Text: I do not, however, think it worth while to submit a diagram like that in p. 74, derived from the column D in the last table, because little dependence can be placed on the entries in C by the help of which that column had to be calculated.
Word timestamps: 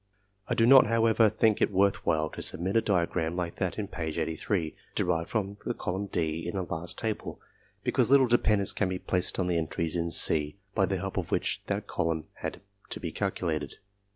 I 0.47 0.55
do 0.55 0.65
not, 0.65 0.87
however, 0.87 1.29
think 1.29 1.61
it 1.61 1.69
worth 1.71 2.07
while 2.07 2.27
to 2.31 2.41
submit 2.41 2.75
a 2.75 2.81
diagram 2.81 3.35
like 3.35 3.57
that 3.57 3.77
in 3.77 3.87
p. 3.87 4.11
74, 4.11 4.71
derived 4.95 5.29
from 5.29 5.57
the 5.63 5.75
column 5.75 6.07
D 6.07 6.43
in 6.47 6.55
the 6.55 6.63
last 6.63 6.97
table, 6.97 7.39
because 7.83 8.09
little 8.09 8.25
dependence 8.25 8.73
can 8.73 8.89
be 8.89 8.97
placed 8.97 9.37
on 9.37 9.45
the 9.45 9.57
entries 9.59 9.95
in 9.95 10.09
C 10.09 10.57
by 10.73 10.87
the 10.87 10.97
help 10.97 11.17
of 11.17 11.29
which 11.29 11.61
that 11.67 11.85
column 11.85 12.25
had 12.33 12.61
to 12.89 12.99
be 12.99 13.11
calculated. 13.11 13.75